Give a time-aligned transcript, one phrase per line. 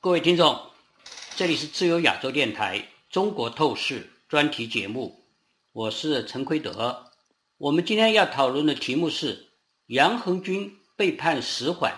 [0.00, 0.56] 各位听众，
[1.34, 2.78] 这里是自由亚洲电台
[3.10, 5.24] 《中国透视》专题节目，
[5.72, 7.04] 我是陈奎德。
[7.56, 9.48] 我们今天要讨论的题目是
[9.88, 11.92] 杨恒军被判死缓，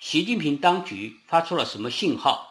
[0.00, 2.50] 习近平当局发出了什么信号？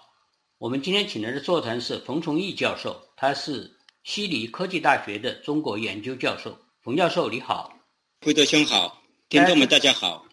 [0.60, 6.56] 我们今天请来的座谈是冯崇义教授，他是悉尼科技大学的中国研究教授。
[6.84, 7.76] 冯教授，你好。
[8.20, 10.24] 奎德兄好，听众们大家好。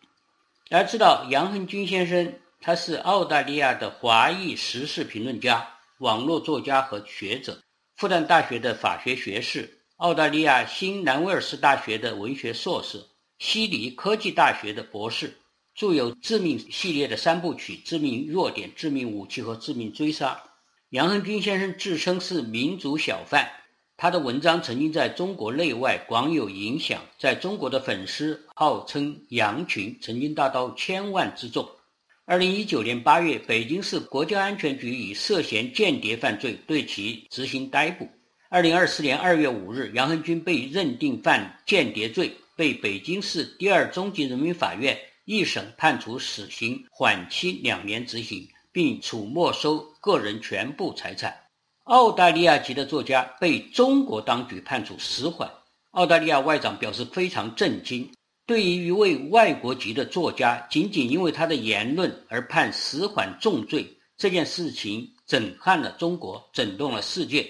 [0.69, 5.67] 大家知道杨恒军先生，他是澳大利亚的华裔时事评论家、
[5.99, 7.63] 网络作家和学者，
[7.97, 13.01] 复旦大学的法学学士，澳大利亚新南威尔士大学的文学硕士，
[13.39, 15.37] 悉尼科技大学的博士，
[15.75, 20.31] 著有《致命》系列的三部曲《致命弱点》《致命武器》和《致命追杀》。
[20.91, 23.49] 杨恒军先生自称是民族小贩。
[23.97, 31.69] 他的文章曾经在中国内外广有影响，在中国的粉丝号称羊群，曾经达到千万之众。
[32.31, 38.07] 二零一九年八月，北京市国家安全局以涉嫌间谍犯罪对其执行逮捕。
[38.51, 51.35] 二零二四年二月五日，杨恒军被认定犯间谍罪，被北京市第二中级人民法院一审判处死刑，缓期两年执行，并处没收个人全部财产。
[51.85, 55.51] 澳大利亚籍的作家被中国当局判处死缓，
[55.93, 58.07] 澳大利亚外长表示非常震惊。
[58.49, 67.47] 对于一位外国籍的作家仅仅因为他的言论而判死缓重罪，这件事情震撼了中国，震动了世界。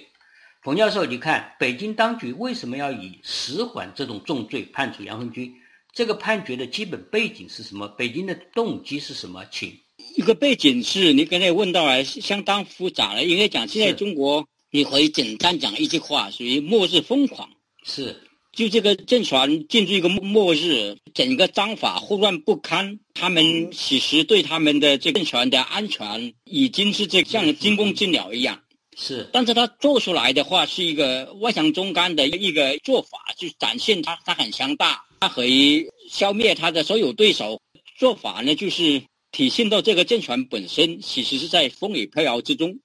[0.60, 5.54] 冯教授，你看北京当局为什么要以死缓这种重罪判处杨恒军？
[5.92, 7.86] 这个判决的基本背景是什么？
[7.96, 9.44] 北京的动机是什么？
[9.52, 9.72] 请。
[10.16, 13.22] 一个背景是你刚才问到了，相当复杂了。
[13.24, 17.48] 应该讲，现在中国你可以简单讲一句话，属于末日疯狂。
[17.84, 18.16] 是，
[18.58, 22.98] 就这个政权进入一个末日，整个章法混乱不堪。
[23.14, 28.60] 他们其实对他们的这政权的安全已经是这像惊弓之鸟一样。
[28.96, 37.62] 是，但是他做出来的话是一个外强中干的一个做法，就展现他他很强大，他可以消灭他的所有对手。
[37.96, 39.00] 做法呢就是。
[39.30, 42.78] 体现到这个政权本身其实是在风雨飘摇之中，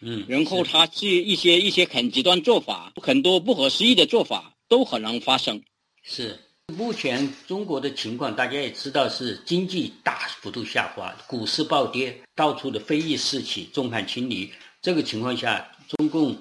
[0.00, 5.60] 嗯，然后他是一些一些很极端做法，很多不合时宜的做法都可能发生。
[6.02, 6.38] 是
[6.68, 14.50] 目前中国的情况，大家也知道是经济大幅度下滑，股市暴跌，到处的非议四起，众叛亲离。
[14.80, 16.34] 这个情况下，中共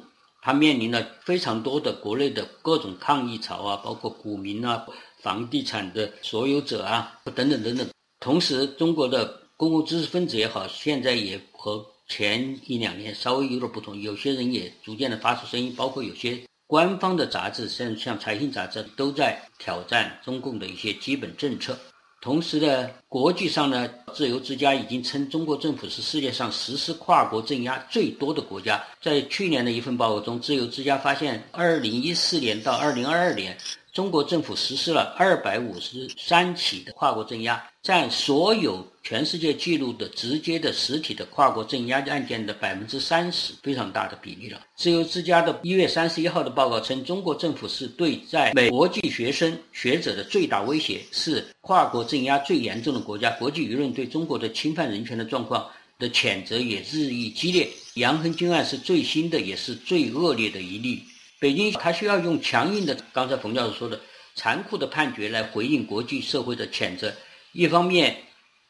[0.43, 4.85] 它面临了非常多的国内的各种抗议潮啊，包括股民啊、
[5.21, 7.89] 房地产的所有者啊等等等等。
[8.19, 13.99] 同时，中国的公共知识分子也好，现在也和前一两年稍微有点不同。
[13.99, 16.39] 有些人也逐渐的发出声音，包括有些
[16.69, 21.75] 官方的杂志，像像《财经》杂志，都在挑战中共的一些基本政策。
[22.21, 28.83] 同时呢，国际上呢，自由之家已经称中国政府是世界上实施跨国镇压最多的国家。
[29.01, 33.57] 在去年的一份报告中，自由之家发现，二零一四年到二零二二年。
[33.99, 44.61] 中国政府实施了二百五十三起的跨国镇压，占所有全世界记录的直接的实体的跨国镇压案件的百分之三十，非常大的比例了。
[44.77, 53.29] 自由之家的一月三十一号的报告称，中国政府是对在美国际学生学者的最大威胁，是跨国镇压最严重的国家。
[53.31, 55.67] 国际舆论对中国的侵犯人权的状况
[55.97, 57.67] 的谴责也日益激烈。
[57.95, 61.03] 杨恒军案是最新的，也是最恶劣的一例。
[61.39, 63.99] 北京他需要用强硬的，刚才冯教授说的
[64.35, 67.13] 残酷的判决来回应国际社会的谴责。
[67.53, 68.15] 一方面，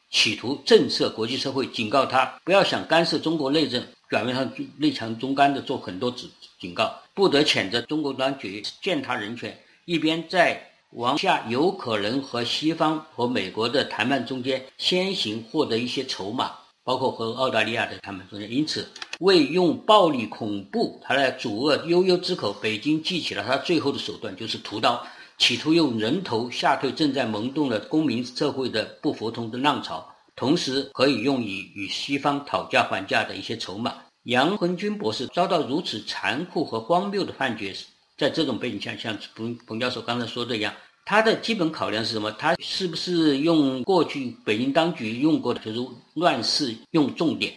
[0.08, 6.28] 企图震慑国际社会，警告他不要想干涉中国内政，表面上内强中干的做很多指
[6.60, 9.58] 警告，不得谴责中国当局践踏人权。
[9.84, 16.52] 一边在往下有可能和西方和美国的谈判中间先行获得一些筹码。
[16.82, 18.88] 包括和澳大利亚的他们中间，因此
[19.20, 25.06] 为用暴力恐怖他来阻遏悠悠之口，北京记起了他最后的手段，就是屠刀，
[25.38, 33.94] 企图用人头吓退正在萌动的公民社会的不服从的浪潮，同时可以用以与西方讨价还价的一些筹码。
[34.24, 37.86] 杨恒军博士遭到如此残酷和荒谬的判决时，
[38.16, 40.72] 在这种背景下，像彭彭教授刚才说的一样。
[41.10, 42.30] 他的基本考量是什么？
[42.38, 45.80] 他是不是用过去北京当局用过的，就是
[46.14, 47.52] 乱世用重点，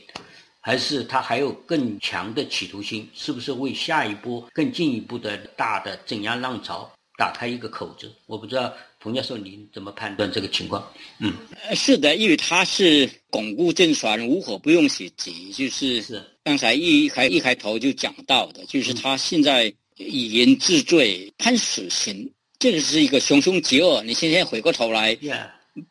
[0.59, 3.07] 还是他还有更强的企图心？
[3.13, 8.11] 是不是为下一波更进一步的大的镇压浪潮打开一个口子？
[8.25, 10.83] 我不知道彭教授您怎么判断这个情况？
[11.19, 11.31] 嗯，
[11.75, 22.27] 是的，因为他是巩固政权，无火不用其极，就是是刚才一开一开头就讲到的，就是他现在以人治罪，判死刑。
[22.63, 24.01] 这个是一个穷凶极恶。
[24.03, 25.17] 你现在回过头来，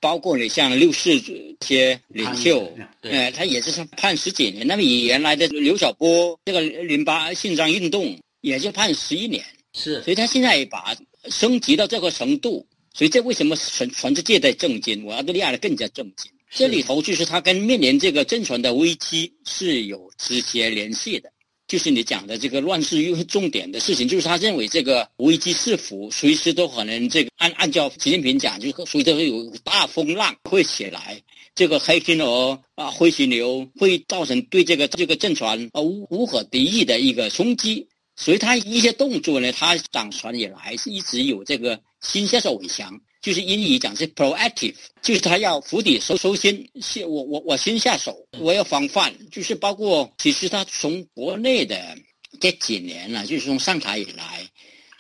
[0.00, 2.66] 包括你像六四这些领袖，
[3.02, 4.66] 呃，他也是判十几年。
[4.66, 9.44] 那么以原来的刘晓波这个零八宪章运动，也就判十一年。
[9.74, 10.96] 是，所以他现在把
[11.28, 15.04] 升级到这个程度，所以这为什么全全世界在震惊？
[15.04, 16.32] 我澳大利亚的更加震惊。
[16.50, 21.30] 这里头就是他跟面临这个政权的危机是有直接联系的。
[21.72, 31.22] 就是你讲的这个乱世又重点的事情，就是他认为这个危机四伏，随时都可能这个按按照习近平讲，就随时会有大风浪会起来，
[31.54, 37.88] 这个黑天鹅啊灰犀牛会造成对这个这个政权啊无无可敌意的一个冲击。
[38.16, 43.00] 所以他一些动作呢，他掌权以来是一直有这个先下手为强。
[43.22, 51.96] 就是英语讲是 proactive，就是他要釜底抽抽薪，先我我我先下手，我要防范，就是包括其实他从国内的
[52.40, 54.44] 这几年了，就是从上台以来，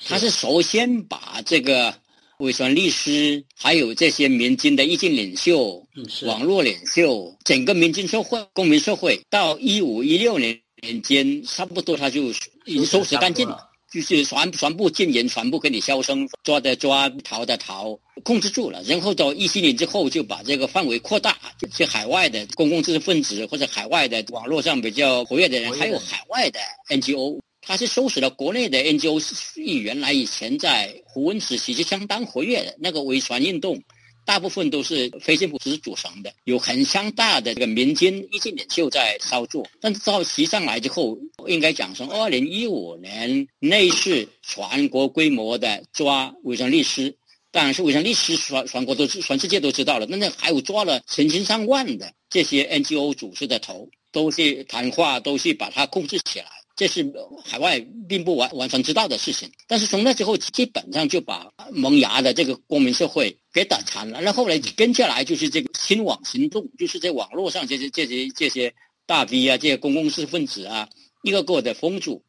[0.06, 1.92] 他是首先把这个
[2.38, 5.84] 维权律师，还有这些民间的意见领袖、
[6.22, 12.22] 网络领袖，整个民间社会、公民社会，到一五一六年年间，差不多他就
[12.66, 13.71] 已经收拾干净了。
[13.92, 18.82] 就是全全部禁言，全部给你销声，抓的抓，逃的逃，控制住了。
[18.84, 21.36] 然后到一七年之后，就把这个范围扩大，
[21.74, 26.58] 去海外的公共知识分子或者海外的网络上比较活跃的人，还有海外的
[26.88, 29.20] NGO，他是收拾了国内的 NGO，
[29.60, 33.78] 原来以前在胡温时期就相当活跃的那个维权运动。
[34.24, 39.66] 大部分都是非政府组织组成的，有很强大的这个民间意见领袖在操作。
[39.80, 47.14] 但是到习上来之后，应该讲从二零一五年那是全国规模的抓维权律师，
[47.50, 50.06] 当然是维权律师全全国都全世界都知道了。
[50.08, 56.46] 那那还有抓了成千上万的这些 NGO 组织的头，都是谈话，都是把它控制起来。
[56.82, 57.14] 这是
[57.44, 64.20] 海外并不完完全知道的事情，但是从那之后，基本上就把萌芽的这个公民社会给打残了。
[64.20, 68.74] 那后来跟下来就是这个新网行动，就是在网络上这些这些这些
[69.06, 70.88] 大 V 啊，这些公共知识分子啊，
[71.22, 72.20] 一个个的封住，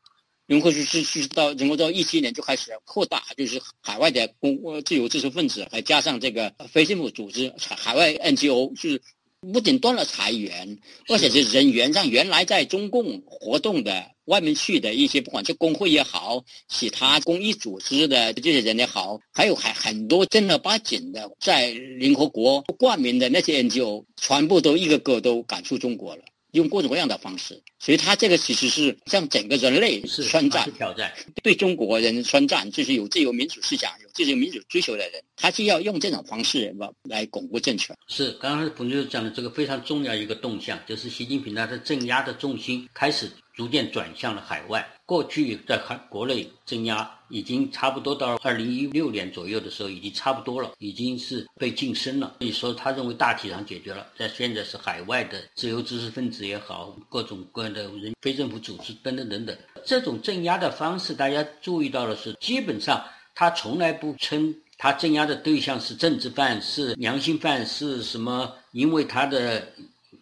[0.45, 9.01] 然后就是是到然后到一七年就开始扩大，就是海外的公自由知识分子，还加上这个非政府组织、海外 NGO 就是。
[9.51, 10.77] 不仅断了财源，
[11.09, 26.23] 而且是人员让原来在中共活动的外面去的一些，不管是工会也好，其他公益组织的这些人也好，还有还很多正儿八经的在联合国冠名的那些 NGO，全部都一个个都赶出中国了。
[26.53, 31.13] 用各种各样的方式，所以他这个其实是向整个人类宣战，挑战
[31.43, 37.95] 对中国人宣战，就是有自由民主思想、有自由民主追求的人，他就要用这种方式来来巩固政权。
[38.07, 43.29] 是，刚刚彭教授讲的这个非常重要一个动向，就是习近平他的镇压的重心开始。
[43.55, 44.83] 逐渐转向了海外。
[45.05, 52.35] 过去在海国内镇压已经差不多到二零一六年左右的时候，已经差不多了，已经是被晋升了。
[52.39, 54.05] 所以说，他认为大体上解决了。
[54.15, 63.03] 在现在是海外的自由知识分子也好，各种各样的人、非政府组织等等等等，这种镇压的方式，大家注意到的是，基本上
[63.33, 69.67] 他从来不称他镇压的对象是政治犯、是良心犯、是什么，因为他的。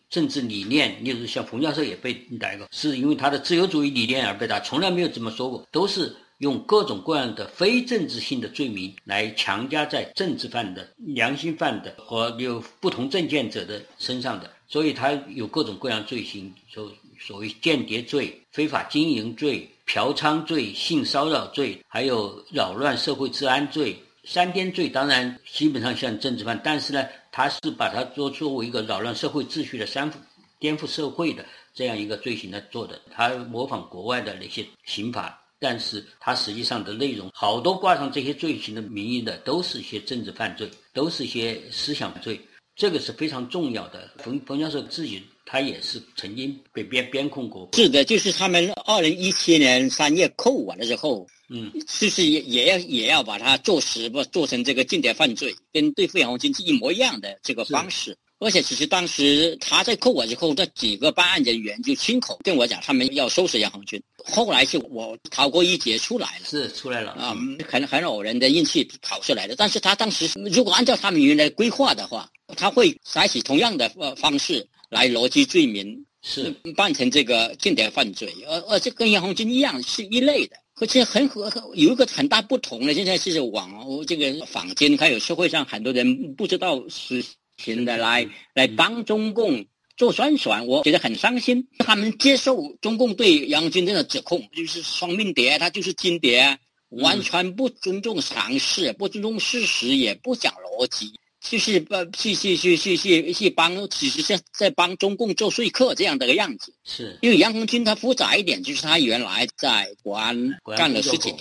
[0.10, 23.96] 政治理念，例如像冯教授也被逮过，是因为他的自由主义理念而被打，从来没有这么说过，都是用各种各样的非政治性的罪名来强加在政治犯的、良心犯的和有不同政见者的身上的，所以他有各种各样罪行，所所谓间谍罪、非法经营罪、嫖娼罪、性骚扰罪，还有扰乱社会治安罪。
[24.24, 30.12] 三颠罪当然基本上像政治犯，但是呢，他是把它做作为一个扰乱社会秩序的三
[30.60, 31.44] 颠覆社会的
[31.74, 33.00] 这样一个罪行来做的。
[33.12, 42.42] 他模仿国外的那些刑法，但是它实际上的内容好多挂上这些罪行的名义的，都是一些政治犯罪，都是一些思想罪，
[42.76, 44.10] 这个是非常重要的。
[44.18, 47.70] 冯冯教授自己他也是曾经被编编控过。
[47.74, 51.28] 是的，就是他们二零一七年三月扣完了之后。
[51.54, 58.18] 嗯，就是也也要也要把它做实不做成这个间谍犯罪，跟对付杨红军是一模一样的这个方式。
[58.42, 64.02] 而且其实当时他在扣我之后，这几个办案人员就亲口跟我讲，他们要收拾杨红军。
[64.26, 67.38] 后来是我逃过一劫出来了，是出来了啊，
[67.70, 69.56] 很很偶然的运气跑出来的。
[69.56, 80.58] 但是他当时如果按照他们原来规划的话，他会采取同样的呃方式来逻辑罪名，是办成这个间谍犯罪，而而且跟杨红军一样是一类的。
[80.80, 83.70] 而且很和有一个很大不同的，现在是网
[84.08, 87.24] 这个坊间还有社会上很多人不知道实
[87.64, 89.66] 情的来来帮中共
[89.96, 91.68] 做宣传，我觉得很伤心。
[91.80, 96.58] 他们接受中共对杨军这的指控，就是双面谍，他就是间谍，
[96.90, 101.14] 完全不尊重常识，不尊重事实，也不讲逻辑。
[101.42, 106.72] 就是呃，去去去去去去帮，其实是在帮中共做说客这样的个样子。
[106.84, 111.40] 是，因为杨红军他复杂一点，就是他原来在国安干了十几年，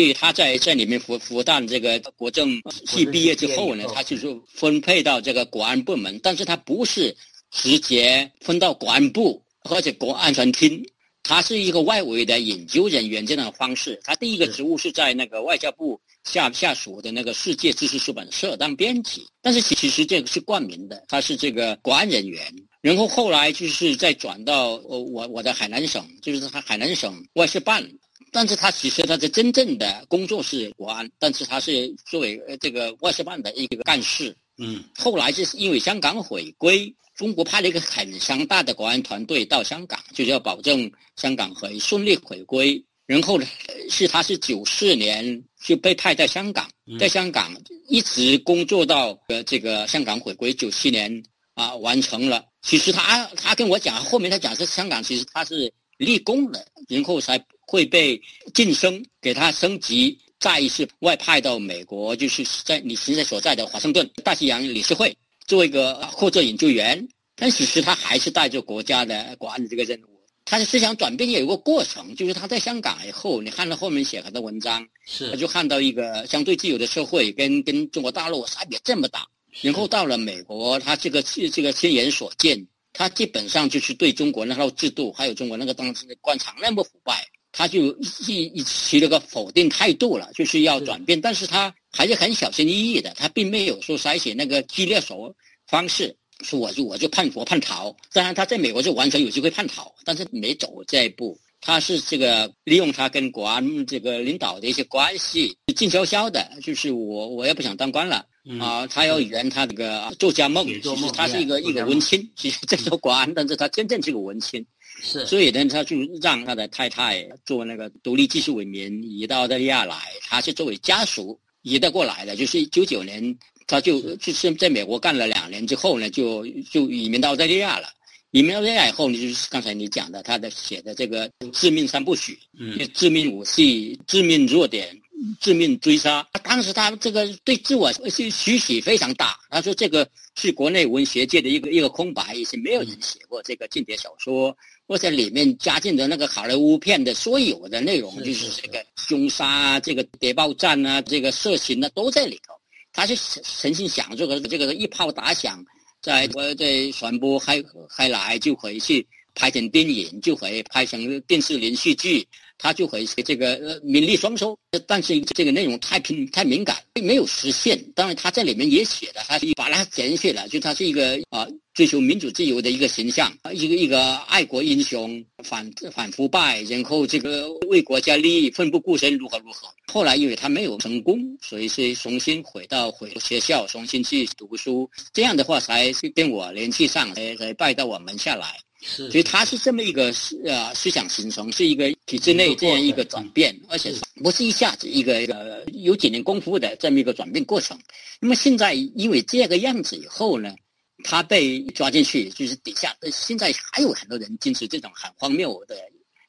[0.00, 7.14] 因为他在在里面复复旦这个国政系毕业之后呢，他就是分配到这个国安部门，但是他不是
[7.50, 10.82] 直接分到国安部或者国安全厅。
[11.22, 14.00] 他是一个外围的研究人员这样的方式。
[14.02, 22.42] 他第一个职务是在那个外交部下下属的那个世界知识出版社当编辑，但是其实这个是冠名的，他是这个国安人员。
[22.80, 27.86] 然后后来就是再转到我我我的海南省，就是他海南省外事办，
[28.32, 34.36] 但是他其实他的真正的工作是国安，但是他是作为这个外事办的一个干事。
[34.58, 36.94] 嗯，后来就是因为香港回归。
[37.16, 42.82] 中国派了一个很强大的国安团队到香港，就是要保证香港可以顺利回归。
[43.04, 43.46] 然后呢，
[43.90, 46.66] 是他是九四年就被派在香港，
[46.98, 47.54] 在香港
[47.88, 51.22] 一直工作到呃这个香港回归九七年
[51.52, 52.42] 啊完成了。
[52.62, 57.38] 其实他他跟我讲，后面他讲是香港其实他是立功了，然后才
[57.70, 58.20] 会被
[58.52, 65.16] 晋升，给他升级，再一次外派到美国，就是在你现在所在的华盛顿大西洋理事会。
[65.46, 70.20] 做一个或者研究员，但其实他还是带着国家的国安的这个任务。
[70.44, 79.26] 他的思想转变也有个过程，就是他在香港以后，你看到后面写很多文章，是他就看到一个相对自由的社会跟跟中国大陆差别这么大。
[79.60, 87.94] 然后到了美国，他这个这个亲眼所见，他基本上就是对中国那套制度，还有中国那个当时的官场那么腐败，他就
[88.26, 91.74] 一一起了个否定态度了，就是要转变，但是他。
[91.92, 95.34] 还是很小心翼翼的，他并没有说采取那个激烈手
[95.66, 97.92] 方式，说我就我就叛国叛逃。
[98.12, 101.36] 当然他在美国就完全有机会叛逃，但是没走这一步。
[101.60, 108.24] 他是这个利用他跟国安这个领导的一些关系，静悄悄的，就是我我也不想当官了
[108.60, 110.64] 啊，他要圆他这个作家梦。
[110.64, 114.64] 其实他是一个一个文青，其实在做国安，但是他真正是个文青。
[115.00, 121.38] 是，所以呢，他就让他的太太做那个独立技术委员移到澳大利亚来，他是作为家属。
[121.62, 127.86] 移得过来的，就是九九年，他就就是在美国干了两年之后呢，就就移民到澳大利亚了。
[128.30, 134.98] 移民到澳大利亚以后，呢就是刚才你讲的，他的写的这个致命三部曲，嗯，致命武器、致命弱点、
[135.38, 136.26] 致命追杀。
[136.42, 139.36] 当时他这个对自我是许许非常大。
[139.50, 144.56] 他说这个是国内文学界的一个一个空白，以前没有人写过这个间谍小说。
[144.90, 152.52] 或者里面加进的那个好莱坞片的所有的内容，就是这个凶杀、这个谍报战啊、这个色情啊，都在里头。
[152.92, 155.64] 他是诚心想这个这个一炮打响，
[156.02, 162.26] 在我在传播开开来，就可以去拍成电影，就可以拍成电视连续剧。
[162.58, 167.80] 他就会这个呃名利双收，但是这个内容太平太敏感，没有实现。
[167.94, 171.46] 当然他在里面也写了，他把它剪写了，就他是一个啊
[171.80, 179.66] 追求民主自由的一个形象，一个一个爱国英雄，反反腐败，然后这个为国家利益奋不顾身，如何如何。
[179.90, 188.58] 后来因为他没有成功，所以是重新回到回学校，重新去读书，这样的话才跟我联系上，才才拜到我门下来。
[188.82, 193.90] 是，所以他是这么一个思呃思想形成，是一个体制内这样一个转变，而且
[194.22, 197.78] 不是一下子一个一个有几年功夫的这么一个转变过程。
[198.20, 200.54] 那么现在因为这个样子以后呢，
[201.04, 205.76] 他被抓进去，就是底下现在还有很多人坚持这种很荒谬的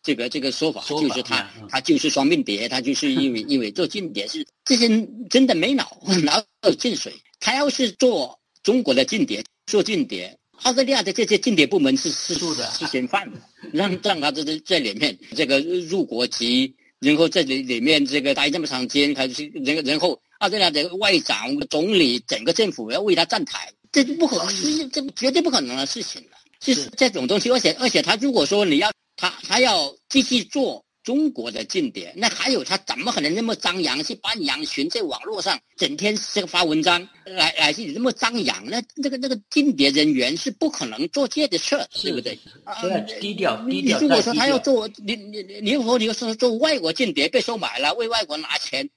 [0.04, 6.44] 这个这个说法，就是他他就是双面谍，他就是因为因为做间谍是这些人真的没脑 脑
[6.80, 10.38] 进水，他要是做中国的间谍，做间谍。
[10.64, 13.28] 澳大利亚的这些间谍部门是是是嫌犯，
[13.74, 26.38] 让让他在在里面这个入国籍，然后在里里面这个待这么长时间，他是然后然后澳大利亚的外长、总理、整个政府要为他站台，这不可思议，这绝对不可能的事情了。
[26.60, 30.84] 就是这种东西，而且而且他如果说你要他他要继续做。
[31.04, 38.64] 中国的间谍，那还有他怎么可能那么张扬去扮羊群，在网络上整天这个发文章来来去那么张扬？
[38.66, 42.38] 那那个那个间谍人员是不可能做这样的事，对不对？
[42.64, 42.76] 啊，
[43.20, 44.00] 低调低调。
[44.00, 48.88] 如果说他要做，你你你如果你说做外国间谍被收买了，为外国拿钱，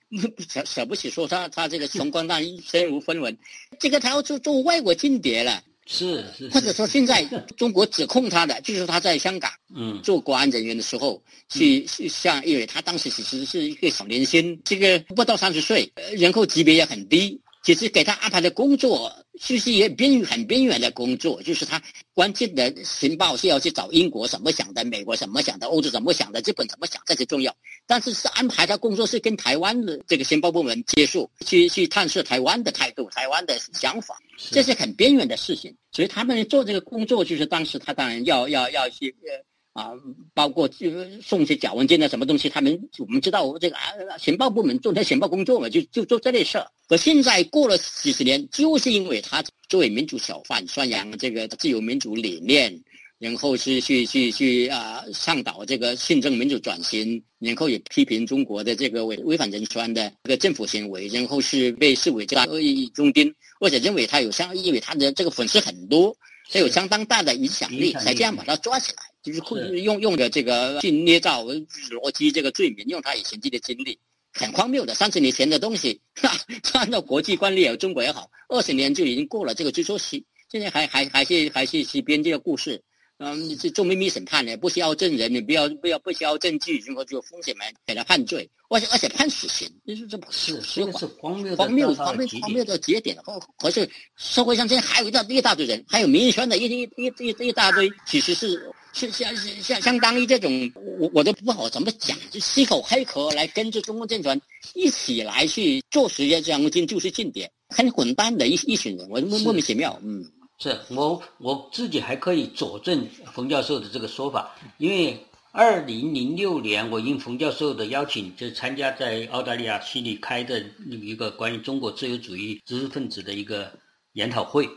[0.49, 3.37] 舍舍不起说他他这个穷光蛋身无分文，
[3.79, 5.63] 这个他要做做外国间谍了。
[5.87, 7.23] 是是，或者说现在
[7.57, 10.01] 中国指控他的，就是他在香港嗯。
[10.03, 27.57] 做国安人员的时候，去像因为他当时其实是一个小年轻，这个不到三十岁，人口级别也很低，其实给他安排的工作，其实也边很边缘的工作，就是他关键的情报是要去找英国怎么想的，美国怎么想的，欧洲怎么想的，日本怎么想，这些重要。
[27.87, 34.19] 但是是安排他工作是跟台湾的这个情报部门接触，去去探视台湾的态度、台湾的想法，
[34.51, 35.75] 这是很边缘的事情。
[35.91, 39.43] 所以他们做这个工作，就是当时他当然要要要去呃。
[39.75, 39.91] 啊，
[40.33, 40.89] 包括就
[41.21, 43.83] 送些假文件啊，什么东西，他们我们知道这个啊，
[44.21, 46.67] 情报部门做那情报工作嘛，就就做这类事儿。
[46.89, 52.73] 可现在过了几十年，就是因为他作为民主小贩，宣扬这个自由民主理念，
[53.19, 66.17] 然后是去去去啊倡导这个宪政民主转型，然后也批评中国的这个违违反人权的这个政府行为，然后是被视为这个恶意中钉，或者认为他有相，因为他的这个粉丝很多，
[66.49, 69.03] 他有相当大的影响力，才这样把他抓起来。
[69.25, 73.99] 就是用用的这个去捏造逻辑这个罪名，用他以前的经历，
[74.35, 74.95] 很荒谬的。
[74.95, 75.99] 三十年前的东西，
[76.75, 82.83] 按照国际惯例，有中国也好，二十年就已经过了这个追溯期，现在还还还是还是去编这个故事。
[83.19, 93.17] 嗯，是做秘密审判的，不需要证人，你不要不要不需要证据，然后就风险来，给他判罪，而且而且判死刑，就是这不是这个是荒谬荒谬荒谬荒谬的节点。
[93.25, 98.71] 或可是社会上现在还有一大一大堆人，还有民权的一一一一一大堆，其实是。
[98.97, 104.41] 是相相相当于这种，我我都不好怎么讲，就吸口黑壳来跟着中共政权
[104.73, 109.99] 一起来去做实验，这样进就是间谍，很混蛋的一一群人，我莫莫名其妙。
[110.05, 110.25] 嗯，
[110.61, 115.19] 是我我自己还可以佐证冯教授的这个说法，因为
[115.57, 123.73] 二零零六年我应冯教授的邀请，就参加在澳大利亚悉尼开的一个关于中国自由主义知识分子的一个
[124.15, 124.69] 研讨会，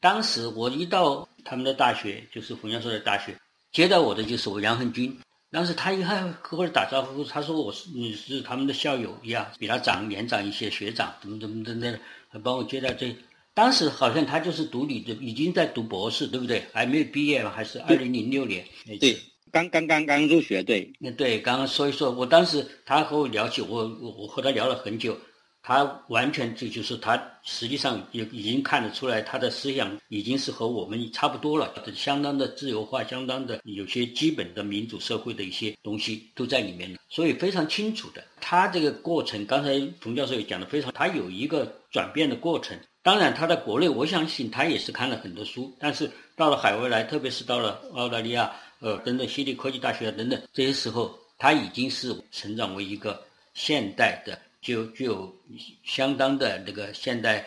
[0.00, 3.36] 当时我一到他们的大学，就是冯教授的大学。
[3.72, 5.14] 接待我的就是我杨恒军，
[5.50, 13.14] 当时他一看和我打招呼，他说我是你是他们的校友一样，比他长年长一些学长，怎么怎么怎么的，还帮我接待这。
[13.52, 16.64] 当时好像他就是读理的，已经在读博士，对不对？
[16.72, 18.66] 还没有毕业还是二零零六年？
[18.98, 19.14] 对，
[19.52, 20.90] 刚刚刚刚入学，对。
[20.98, 25.16] 那对，刚刚说一说，我当时他和我聊起，我我我和他聊了很久。
[25.64, 38.24] 他完全这就是他实际上也已经看得出来，他的思想已经是和我们差不多了，相当的自由化，相当的有些基本的民主社会的一些东西都在里面了，所以非常清楚的。
[38.40, 42.76] 他这个过程，刚才冯教授也讲的非常，他有一个转变的过程。
[43.04, 48.50] 当然，他在国内，我相信他也是看了很多书，但是到了海外来，特别是到了澳大利亚，
[48.82, 54.38] 呃，等等，悉尼科技大学等等这些时候，他已经是成长为一个现代的。
[54.60, 55.34] 就具有
[55.82, 57.44] 相当的那个现代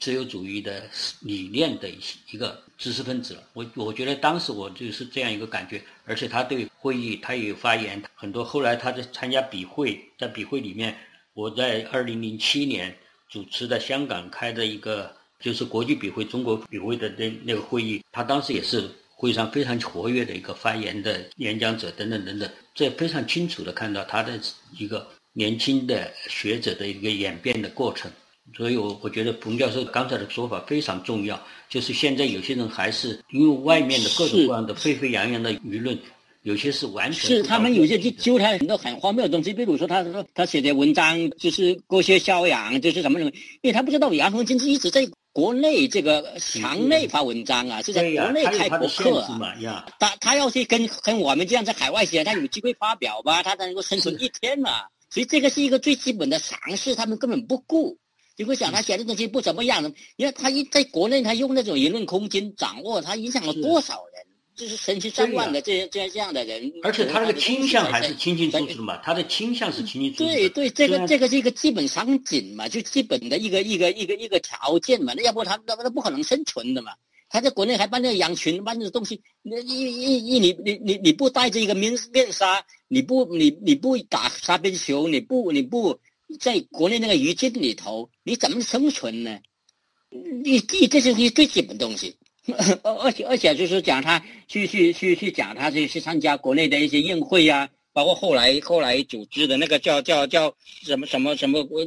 [0.00, 0.82] 自由主义的
[1.20, 1.88] 理念的
[2.32, 3.42] 一个知识分子了。
[3.52, 8.44] 我我觉得当时我就是这样一个感觉，而且他对会议他也有发言很多。
[8.44, 10.92] 后来他在参加笔会，在笔会里面，
[11.34, 12.92] 我在二零零七年
[13.28, 22.48] 主持的香港开的一个就是国际笔会、中国笔会的那那个会议，他当时也是会上非常活跃的一个发言的演讲者等等等等。
[22.74, 24.40] 这非常清楚的看到他的
[24.78, 25.06] 一个。
[25.34, 28.10] 年轻的学者的一个演变的过程，
[28.56, 31.40] 所以我我觉得彭教授刚才的说法非常重要。
[31.68, 35.96] 就是现在有些人还是因为外面的各种各样的沸沸扬扬的舆论，
[36.42, 54.82] 有些是完全是他们有些就揪他很多很荒谬的东西，比如说他说他写的文章就是割靴销养，就是什么什么，因为他不知道杨洪金是一直在国内这个墙内发文章啊，是在国内开博客啊，他他要是跟跟我们这样在海外写，他有机会发表吧，他才能够生存一天嘛。
[55.10, 57.96] 所以这个是一个最基本的常识，他们根本不顾。
[58.36, 59.90] 你会想他写的东西不怎么样呢？
[60.16, 64.27] 因为他一在国内，他用那种言论空间掌握，他影响了多少人？
[64.58, 66.70] 就是成千上万的这些这样这样的人。
[66.82, 70.24] 而且他那个倾向还是清清楚楚嘛，他的倾向是清清楚楚。
[70.24, 76.92] 对对，这个这个是一个基本场景嘛，就基本的一个一个一个一个条件嘛，那要不他那那不可能生存的嘛。
[77.30, 85.98] 他在国内还办那个羊群，办那个东西，那一一一你你你你不带着一个面面纱，你不你你不打沙边球，你不你不
[86.40, 89.38] 在国内那个语境里头，你怎么生存呢？
[90.42, 92.16] 你这这是你最基本东西，
[92.82, 97.68] 而而且而且就是讲他去去去去讲他去去参加国内的一些宴会呀。
[97.90, 101.84] 包括后来后来组织的那个叫叫叫什么什么什么国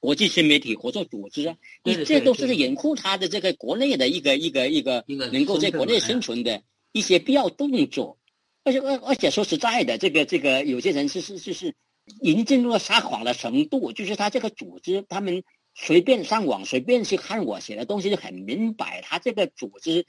[0.00, 8.18] 国际新媒体合作组织啊，你这都是掩护他的这个国内的一个一个一个能够在国内生存的一些必要动作，
[8.64, 11.72] 而且而而且说实在的，这个这个有些人是是是是
[12.20, 15.44] 已经进入了撒谎的程度，就是他这个组织他们。
[15.74, 19.00] 随便上网，随便去看我写的东西，就很明白。
[19.02, 20.04] 他这个组织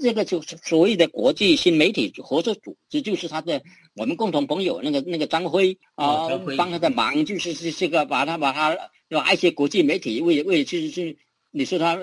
[0.00, 3.60] 这个就是所谓的国际新媒体合作组织，就是他的
[3.96, 8.76] 我们共同朋友那个那个张辉啊，帮他的忙，就是是这个把他把他
[9.08, 11.16] 拿一些国际媒体为为就是是
[11.50, 11.98] 你说他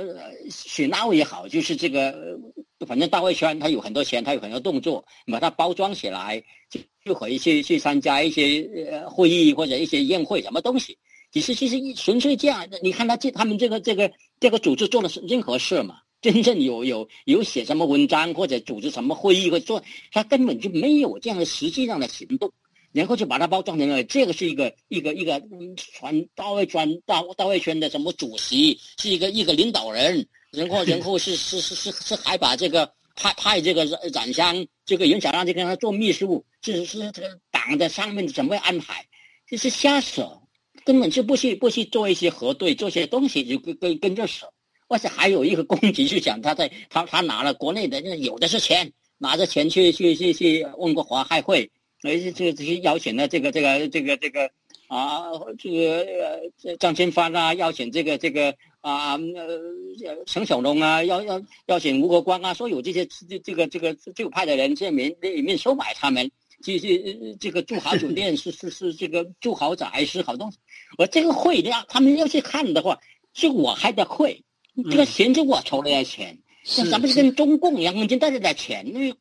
[0.49, 2.38] 选那位也好，就是这个
[2.86, 10.97] 反正大外圈他有很多钱，他有很多动作，把它包装起来，就就可以去去参加一些呃会议或者一些宴会什么东西。
[11.35, 15.97] 其实其实纯粹这样，你看他这他们这个这个这个组织做的是任何事嘛？
[16.21, 22.49] 真正有有有写什么文章或者组织什么会议或做，他根本就没有这样的实际上的行动，
[22.93, 25.43] 然后就把它包装成了这个是一个一个一个
[25.75, 39.05] 传大外圈大大外圈的什么主席，是一个一个领导人，然后 然后是是是是是还把这个派派这个冉香这个袁小让就跟他做秘书，是是这个党的上面怎么安排，
[39.47, 40.41] 这是瞎扯，
[40.85, 44.45] 根本就不去不去做一些核对，做些东西就跟跟跟着扯。
[44.87, 51.67] 而且还有一个攻击，就讲他在他他拿了国内的那有的是钱，拿着钱去去去去温哥华开会，
[52.03, 54.47] 而且这个这些邀请的这个这个这个这个
[54.87, 55.23] 啊，
[55.57, 66.29] 这个张千帆啊，邀请这个这个啊呃陈小龙啊，邀邀邀请吴国光啊，说有这些这这个这个自由派的人在里面里面收买他们，
[66.65, 70.58] 这些这个住好酒店是是是这个住豪宅是好东西，
[70.97, 72.99] 我这个会要他们要去看的话，
[73.36, 74.43] 是我开的会。
[74.89, 76.36] 这个钱是我筹来的钱，
[76.78, 79.13] 那咱们是跟中共杨文军带着点钱，因为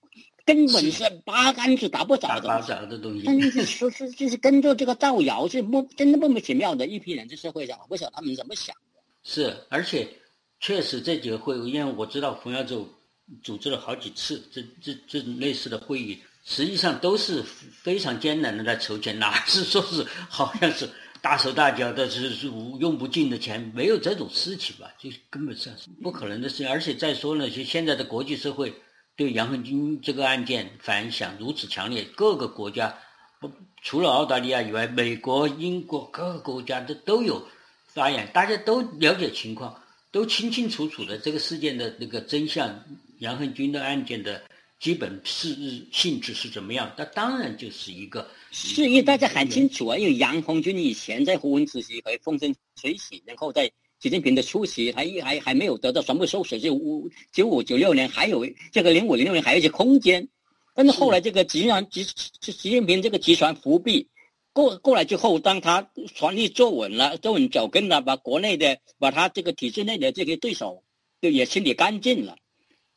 [0.47, 2.49] 根本是八竿子打不着的。
[2.49, 3.25] 打不着的东西。
[3.27, 9.01] 但是说是就是跟着这个造谣，是莫真的莫名其妙的一批人在社会上，我不晓得他们怎么想的。
[9.23, 10.09] 是，而且
[10.61, 12.89] 确实这几个会，因为我知道冯耀洲
[13.43, 20.89] 组织了好几次这这这类似的会议，实际上都是非常艰难的在筹钱，哪 是说是好像是。
[21.23, 24.93] 大手大脚的是是用不尽的钱，没有这种事情吧？
[24.99, 26.69] 就根本上是不可能的事情。
[26.69, 28.75] 而且再说呢，就现在的国际社会
[29.17, 32.95] 对杨恒军这个案件反响如此强烈，各个国家
[33.41, 37.43] 不除了澳大利亚以外，美国、英国各个国家都都有
[37.87, 39.75] 发言，大家都了解情况，
[40.13, 42.85] 都清清楚楚的这个事件的那个真相，
[43.21, 44.43] 杨恒军的案件的。
[44.81, 45.57] 基本是
[45.91, 46.93] 性质是怎么样？
[46.99, 49.97] 那当然就是一个，是因为大家很清楚啊。
[49.97, 60.29] 因为杨红军以前在胡文主席和风生水起，然后在习近平的初期，还还还没有得到全部收拾，就五九五九六年还有这个零五零六年还有一些空间。
[60.75, 62.03] 但是后来这个集团集
[62.41, 64.07] 习近平这个集团伏笔
[64.53, 70.83] 过过来之后，当他权力坐稳了，坐稳脚跟了，把国内的把他这个体制内的这些对手
[71.23, 72.37] 就也清理干净了，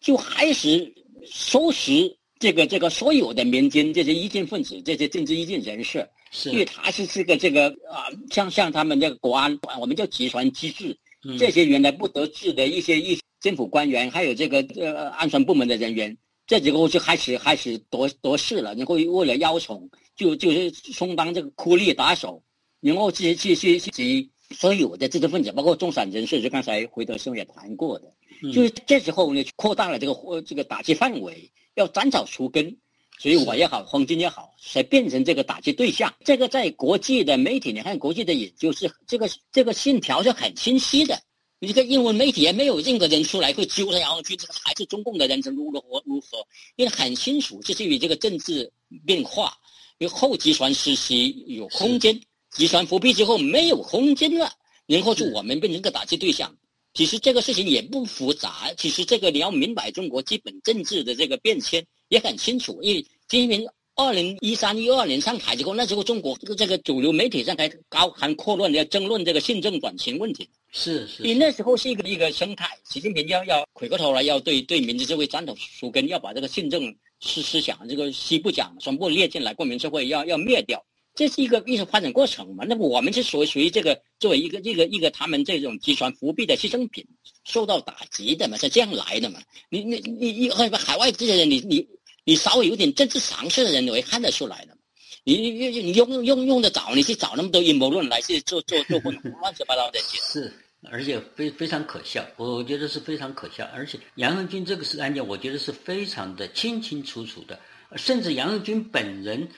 [0.01, 0.93] 就开始。
[1.31, 10.97] 收拾这个这个所有的民间这些异见分子，这些政治异见人士，是因为他是这个这个啊，像像他们这个国安，我们叫集团机制，
[11.39, 22.43] 这些原来不得志的一些一政府官员，还有这个呃安全部门的人员，这几个就开始开始夺夺势了，然后为了邀宠，就就是充当这个苦力打手，
[22.81, 28.13] 然后去去去去所有的知识分子，包括中产人士，就刚才回德兄也谈过的。
[28.53, 32.77] 就是这时候呢，扩大了这个这个打击范围，要斩草除根，
[33.19, 36.13] 所以我也好，黄金也好，才变成这个打击对象。
[36.23, 41.19] 这个在国际的媒体，你看国际的研究是这个这个信条是很清晰的。
[41.59, 46.45] 你这个英文媒体也没有任何人出来会揪他，然后去这个还是中共的人，如如何如何？
[46.75, 48.71] 因为很清楚，这是与这个政治
[49.07, 49.51] 变化，
[49.97, 52.21] 因为后集团时期有空间，
[52.51, 54.51] 集团复辟之后没有空间了，
[54.85, 56.55] 然后就我们变成个打击对象。
[56.97, 62.81] 其实这个事情也不复杂，其实这个你要明白中国基本政治的这个变迁也很清楚。
[62.81, 70.49] 因为习近平二零一三一二年上台之后，那时候中国这个这个主流媒体上还高谈阔论要争论这个宪政转型问题。
[70.71, 71.21] 是是。
[71.21, 80.83] 因为那时候是一个一个生态，习近平要要回过头来要对对民主社会斩草除根，要把这个宪政思思想这个西部讲全部列进来，国民社会要要灭掉。
[81.17, 82.63] 这是一个艺术发展过程嘛？
[82.63, 87.03] 那么我们是属于属于这个作为一个一个一个他们这种集团伏笔的牺牲品，
[87.43, 88.55] 受到打击的嘛？
[88.55, 89.39] 是这样来的嘛？
[89.69, 91.83] 你你你你海外这些人，你你
[92.23, 94.77] 你稍微有点政治常识的人，你会看得出来的。
[95.23, 100.19] 你你你用用用的早，你去找那么多阴谋论来去做做做混乱七八糟的些。
[100.19, 100.53] 是，
[100.83, 103.67] 而且非非常可笑，我觉得是非常可笑。
[103.73, 107.59] 而且杨恒军这个是案件，我觉得是非常的清清楚楚的，
[107.95, 109.49] 甚至杨恒军本人。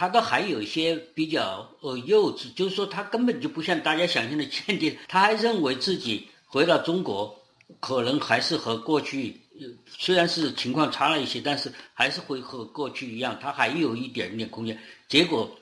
[0.00, 7.38] 他都还有一些比较呃幼稚，就是说他根本就不像大家想象的间谍，他还认为自己回到中国，
[7.80, 9.38] 可能还是和过去，
[9.86, 14.80] 虽然是情况差了一些，但是还是会和过去一样，他还有一点点空间。
[15.06, 15.54] 结果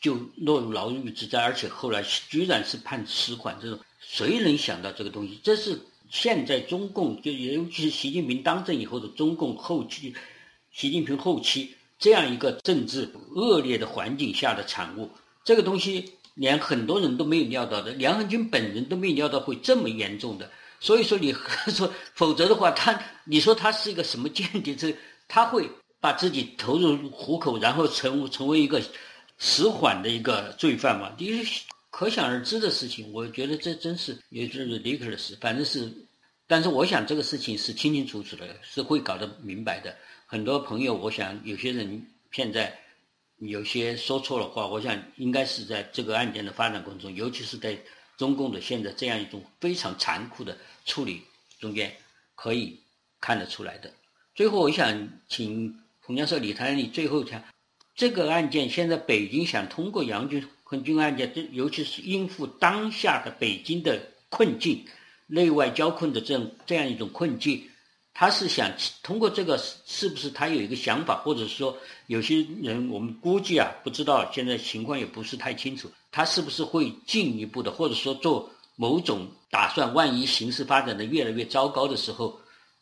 [0.00, 5.38] 就落入牢狱之灾，而且后来居然是判死缓，这种谁能想到这个东西？
[5.44, 5.78] 这是
[6.10, 10.12] 现在中共就尤其是习近平当政以后的中共后期，
[10.72, 15.10] 习近平后期这样一个政治恶劣的环境下的产物。
[15.44, 20.50] 这个东西连很多人都没有料到的，梁汉军本人都没有料到会这么严重的。
[20.80, 21.34] 所以说，你
[21.74, 24.76] 说否则的话，他你说他是一个什么间谍？
[24.76, 24.94] 这
[25.26, 25.68] 他会
[26.00, 28.80] 把自己投入虎口，然后成成为一个
[29.38, 31.12] 死缓的一个罪犯吗？
[31.18, 31.42] 你
[31.90, 33.12] 可想而知的事情。
[33.12, 35.92] 我觉得这真是也就是 ridiculous，反正是。
[36.46, 39.94] 但是我想这个事情是清清楚楚的，是会搞得明白的。
[40.30, 42.78] 很多朋友，我想有些人现在
[43.38, 47.76] 有些说错了话，我想应该是在这个案件的发展过程中，尤其是在。
[48.18, 51.22] 中共的现在这样一种非常残酷的处理
[51.60, 51.94] 中间，
[52.34, 52.80] 可以
[53.20, 53.88] 看得出来的。
[54.34, 57.40] 最后，我想请洪教授李谈你最后讲，
[57.94, 64.84] 这个案件现在北京想通过杨军和军案件，尤其是应付当下的北京的困境，
[65.28, 67.70] 内外交困的这样这样一种困境。
[68.20, 68.68] 他是想
[69.00, 71.78] 通过这个，是不是他有一个想法，或者说
[72.08, 79.94] 有些人我们估计啊，不知道现在情况也不是太清楚，他是不是会进一步的，或者说做某种打算？
[79.94, 82.36] 万一形势发展的越来越糟糕的时候，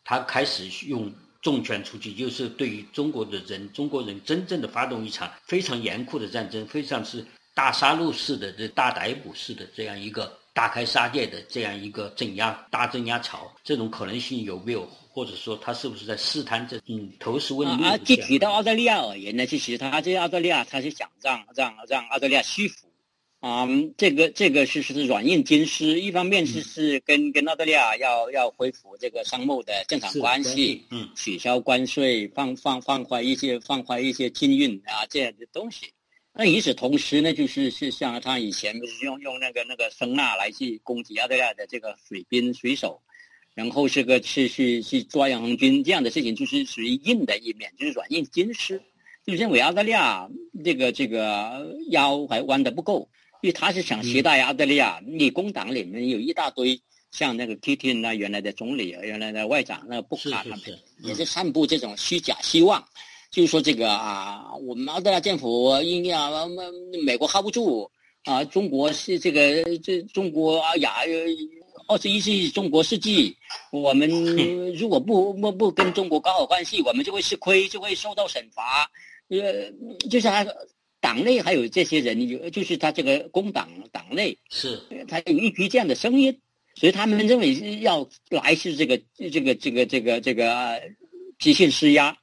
[0.05, 7.23] 他开始用重拳出击，就是对于中国的人，中国人真正的发动一场非常严酷的战争，非常是
[7.55, 14.89] 大杀戮式的、这大逮捕式的这样一个大开杀戒的这样一个镇压大镇压潮，这种可能性有没有？
[15.17, 17.83] 或者说他是不是在试探这嗯投石问路？
[17.83, 22.87] 啊，具体到澳大利亚而言呢，其实他这澳大利亚他是想让让让澳大利亚屈服，
[23.41, 35.87] 啊，这个这个是是软硬兼施，一方面是是跟跟澳大利亚要要恢复这个商贸的正常关系，嗯，取消关税，放放放宽一些放宽一些禁运啊这样的东西。
[36.35, 43.01] 那与此同时呢，就是是像他以前不是用用那个那个声呐来去攻击澳大利亚的这个水兵水手。
[43.57, 48.79] 然后是个去去去抓杨红军这样的事情，就是属于硬的一面，就是软硬兼施。
[49.25, 50.29] 就认为澳大利亚
[50.63, 53.09] 这个这个腰还弯的不够，
[53.41, 55.01] 因为他是想携带澳大利亚。
[55.07, 56.79] 你工党里面有一大堆
[57.13, 60.61] 像那个 Keating 啊，原来的总理，原来的外长，那布卡他们
[61.03, 62.85] 也是散布这种虚假希望，
[63.31, 66.15] 就是说这个啊，我们澳大利亚政府应该
[67.03, 67.91] 美国 hold 不住
[68.25, 70.93] 啊，中国是这个这中国啊亚。
[71.89, 73.37] 二十一世纪中国世纪，
[73.71, 74.09] 我们
[74.75, 78.91] 如果不不不跟中国搞好关系，我们就会吃亏，就会受到惩罚。
[79.29, 79.71] 呃，
[80.11, 80.45] 就是他
[81.01, 86.37] 党内还有这些人，有就是他这个工党党内是，他有一批这样的声音，
[86.75, 90.83] 所以他们认为要来是这个这个这个这个这个
[91.39, 92.17] 极限施压，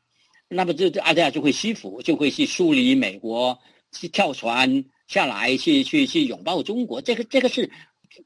[0.50, 3.58] 那么这这大家就会屈服，就会去疏离美国，
[3.94, 7.02] 去跳船下来，去去去拥抱中国。
[7.02, 7.72] 这个这个是。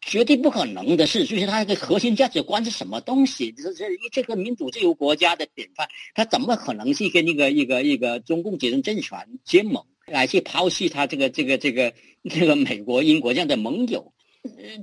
[0.02, 3.52] 绝对不可能的事，就是它的核心价值观是什么东西？
[3.52, 11.94] 这这这个民主自由国家的典范，他怎么可能去跟一个一个一个中共集中政权结盟，来去抛弃他这个这个这个
[12.30, 14.14] 这个美国、英国这样的盟友？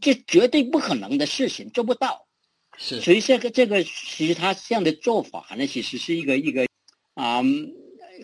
[0.01, 2.27] 这绝对不可能的事情，做不到。
[2.77, 6.67] 是，所以这个这个其实他这样的做法呢，其实是一个一个
[7.15, 7.43] 啊，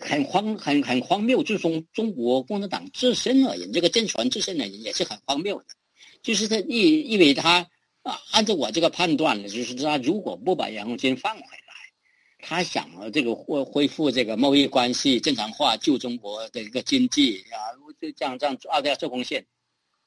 [0.01, 1.41] 很荒很很荒谬。
[1.41, 5.65] 就从中国共产党自身而言，这个政权自身而言也是很荒谬的。
[6.23, 7.67] 就是他意意味他
[8.03, 11.73] 啊，按照我这个判断呢，就是他如果不把杨红军放回来，
[12.39, 17.57] 他想这个恢恢复这个贸易关系正常化，救中国的一个经济啊，
[17.99, 19.45] 就这样这样澳大利亚做贡献，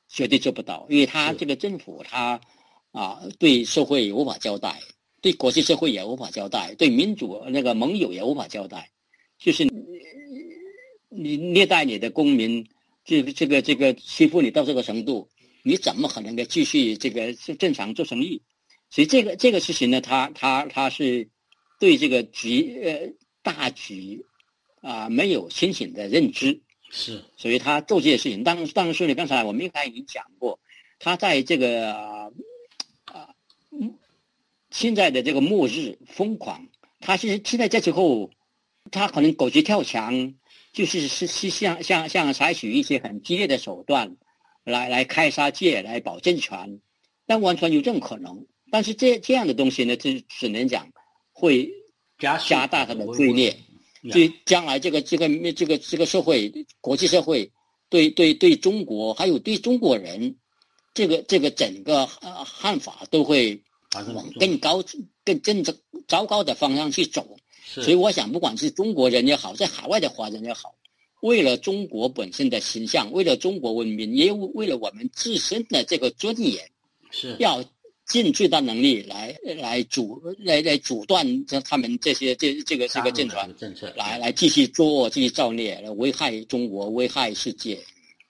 [0.08, 2.40] 绝对做不到，因为他这个政府他
[2.90, 4.80] 啊，对社会无法交代，
[5.20, 8.90] 对国际社会也无法交代，对民主那个盟友也无法交代，
[9.38, 9.64] 就是
[11.10, 12.66] 你虐待你的公民，
[13.04, 15.28] 这这个这个欺负你到这个程度。
[15.66, 18.42] 你怎么可能的继续这个正常做生意？
[18.90, 21.26] 所以这个这个事情呢，他他他是
[21.80, 23.10] 对这个局呃
[23.42, 24.24] 大局
[24.82, 28.44] 啊没有清醒的认知，是，所以他做这些事情。
[28.44, 30.60] 当当然说你刚才我们一开始已经讲过，
[30.98, 32.30] 他在这个啊
[34.70, 36.68] 现在的这个末日疯狂，
[37.00, 38.30] 他其实现在这时候，
[38.90, 40.34] 他可能狗急跳墙，
[40.74, 44.14] 就是是是像像像采取一些很激烈的手段。
[44.64, 46.80] 来来开杀戒，来保政权，
[47.26, 48.46] 但完全有这种可能。
[48.70, 50.90] 但是这这样的东西呢，就只能讲
[51.32, 51.70] 会
[52.18, 53.56] 加加大他的罪孽，
[54.10, 57.50] 对将来这个这个这个这个社会，国际社会
[57.88, 60.34] 对对对中国还有对中国人，
[60.92, 63.62] 这个这个整个呃汉法都会
[64.14, 64.82] 往更高
[65.24, 65.72] 更更糟
[66.08, 67.36] 糟糕的方向去走。
[67.64, 70.74] 所以我想，不管是中国人也好，在海外的华人也好。
[71.24, 76.62] 为了中国本身的形象，为了中国文明，也为了我们自身的这个尊严，
[77.10, 77.34] 是。
[77.38, 77.64] 要
[78.06, 87.82] 尽最大能力来来阻来来阻断这他们这些这这个这个舰船政策，来来继续作恶、继续造孽，来危害中国、危害世界。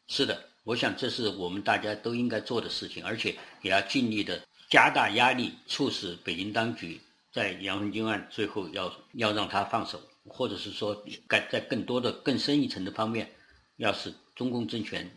[0.07, 7.01] 是的，我想这是我们大家都应该做的事情，而且也要尽力的加大压力，促使北京当局
[7.33, 13.31] 在杨红军案最后要要让他放手，或者是说改在更多的更深一层的方面，
[13.77, 15.11] 要使中共政权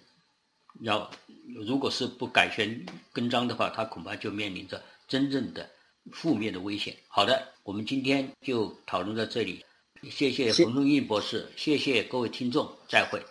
[0.82, 1.10] 要
[1.66, 5.70] 如果是不改弦更张的话，他恐怕就面临着真正的
[6.12, 6.96] 负面的危险。
[7.08, 9.64] 好的，我们今天就讨论到这里，
[10.10, 13.22] 谢谢冯中义博士，谢谢各位听众，再会。